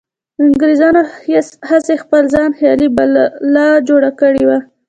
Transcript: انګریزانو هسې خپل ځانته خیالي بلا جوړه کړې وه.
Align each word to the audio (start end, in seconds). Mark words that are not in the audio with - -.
انګریزانو 0.45 1.01
هسې 1.69 1.93
خپل 2.03 2.21
ځانته 2.33 2.55
خیالي 2.59 2.87
بلا 2.97 3.67
جوړه 3.87 4.09
کړې 4.19 4.43
وه. 4.47 4.59